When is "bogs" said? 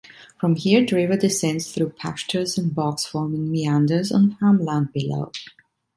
2.73-3.05